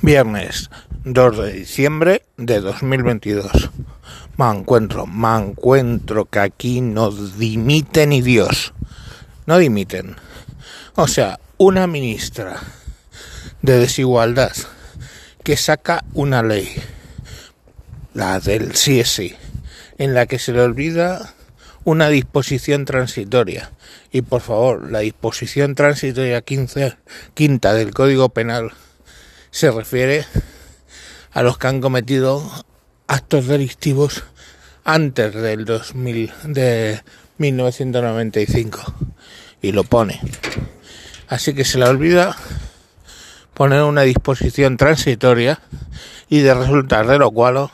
[0.00, 0.70] Viernes
[1.02, 3.70] 2 de diciembre de 2022.
[4.36, 8.74] Me encuentro, me encuentro que aquí no dimite ni Dios.
[9.46, 10.14] No dimiten.
[10.94, 12.60] O sea, una ministra
[13.60, 14.52] de desigualdad
[15.42, 16.80] que saca una ley,
[18.14, 19.02] la del sí,
[19.98, 21.34] en la que se le olvida
[21.82, 23.72] una disposición transitoria.
[24.12, 26.96] Y por favor, la disposición transitoria 15,
[27.34, 28.70] quinta del Código Penal
[29.50, 30.24] se refiere
[31.32, 32.42] a los que han cometido
[33.06, 34.24] actos delictivos
[34.84, 37.02] antes del 2000 de
[37.38, 38.94] 1995
[39.62, 40.20] y lo pone.
[41.28, 42.36] Así que se le olvida
[43.54, 45.60] poner una disposición transitoria
[46.28, 47.70] y de resultar de lo cual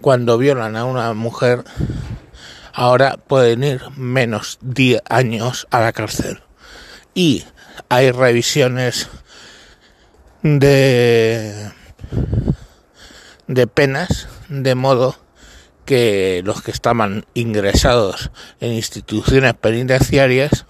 [0.00, 1.64] cuando violan a una mujer
[2.72, 6.40] ahora pueden ir menos 10 años a la cárcel.
[7.14, 7.44] Y
[7.88, 9.08] hay revisiones
[10.42, 11.70] de,
[13.46, 15.16] de penas, de modo
[15.84, 18.30] que los que estaban ingresados
[18.60, 20.66] en instituciones penitenciarias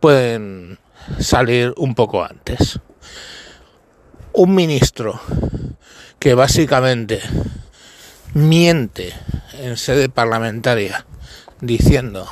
[0.00, 0.78] pueden
[1.18, 2.80] salir un poco antes.
[4.32, 5.20] Un ministro
[6.18, 7.20] que básicamente
[8.34, 9.14] miente
[9.54, 11.06] en sede parlamentaria
[11.60, 12.28] diciendo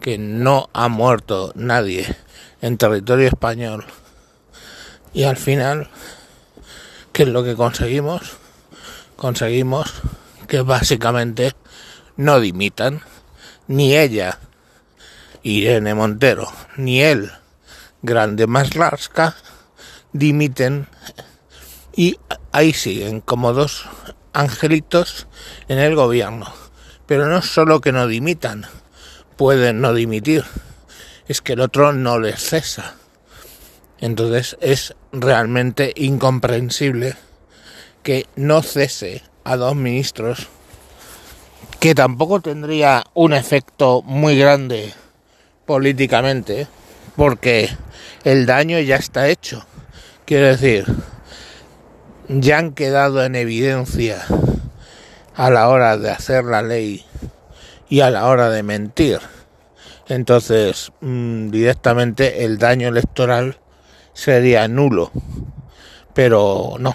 [0.00, 2.14] que no ha muerto nadie
[2.60, 3.84] en territorio español
[5.12, 5.88] y al final,
[7.12, 8.22] ¿qué es lo que conseguimos?
[9.16, 9.92] Conseguimos
[10.48, 11.52] que básicamente
[12.16, 13.02] no dimitan
[13.68, 14.38] ni ella,
[15.42, 17.30] Irene Montero, ni él,
[18.02, 19.36] Grande Maslarska,
[20.12, 20.88] dimiten
[21.94, 22.18] y
[22.52, 23.86] ahí siguen como dos
[24.32, 25.26] angelitos
[25.68, 26.52] en el gobierno.
[27.06, 28.66] Pero no solo que no dimitan,
[29.36, 30.44] pueden no dimitir,
[31.28, 32.94] es que el otro no les cesa.
[34.02, 37.14] Entonces es realmente incomprensible
[38.02, 40.48] que no cese a dos ministros
[41.78, 44.92] que tampoco tendría un efecto muy grande
[45.66, 46.66] políticamente
[47.14, 47.68] porque
[48.24, 49.64] el daño ya está hecho.
[50.24, 50.84] Quiero decir,
[52.26, 54.24] ya han quedado en evidencia
[55.36, 57.04] a la hora de hacer la ley
[57.88, 59.20] y a la hora de mentir.
[60.08, 63.58] Entonces, mm, directamente el daño electoral
[64.12, 65.10] sería nulo.
[66.14, 66.92] Pero no.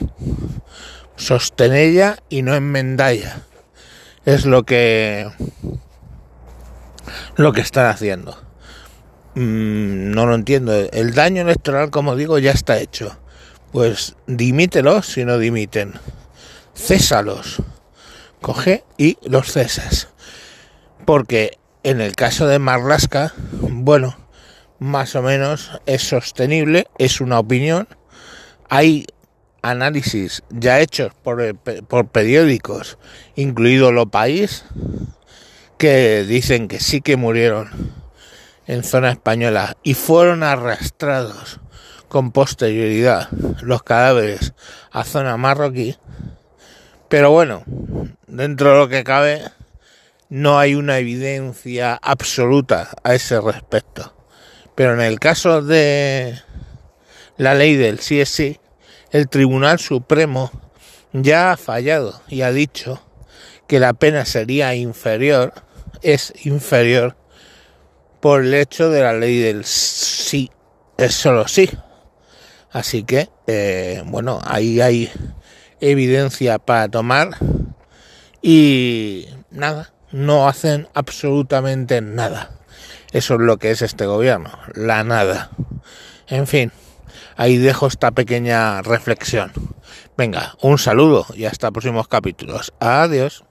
[1.15, 3.41] Sostenella y no enmendalla.
[4.25, 5.27] Es lo que
[7.35, 8.37] lo que están haciendo.
[9.35, 10.73] Mm, no lo entiendo.
[10.73, 13.17] El daño electoral, como digo, ya está hecho.
[13.71, 15.93] Pues dimítelos si no dimiten.
[16.73, 17.61] Césalos.
[18.41, 20.09] Coge y los cesas.
[21.05, 24.17] Porque en el caso de Marlaska, bueno,
[24.79, 27.87] más o menos es sostenible, es una opinión.
[28.69, 29.07] Hay
[29.61, 32.97] análisis ya hechos por, por periódicos,
[33.35, 34.65] incluido Lo País,
[35.77, 37.69] que dicen que sí que murieron
[38.65, 41.59] en zona española y fueron arrastrados
[42.07, 43.29] con posterioridad
[43.61, 44.53] los cadáveres
[44.91, 45.97] a zona marroquí.
[47.09, 47.63] Pero bueno,
[48.27, 49.43] dentro de lo que cabe,
[50.29, 54.16] no hay una evidencia absoluta a ese respecto.
[54.77, 56.39] Pero en el caso de
[57.35, 58.59] la ley del sí
[59.09, 60.51] el Tribunal Supremo
[61.13, 63.01] ya ha fallado y ha dicho
[63.67, 65.51] que la pena sería inferior,
[66.03, 67.17] es inferior
[68.19, 70.51] por el hecho de la ley del sí,
[70.99, 71.71] es solo sí.
[72.69, 75.09] Así que, eh, bueno, ahí hay
[75.81, 77.29] evidencia para tomar
[78.43, 82.56] y nada, no hacen absolutamente nada.
[83.11, 85.49] Eso es lo que es este gobierno, la nada.
[86.27, 86.71] En fin,
[87.37, 89.51] ahí dejo esta pequeña reflexión.
[90.17, 92.73] Venga, un saludo y hasta próximos capítulos.
[92.79, 93.46] Adiós.